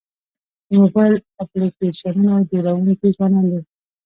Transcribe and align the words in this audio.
د 0.67 0.71
موبایل 0.81 1.15
اپلیکیشنونو 1.43 2.47
جوړونکي 2.49 3.07
ځوانان 3.15 3.45
دي. 3.51 3.59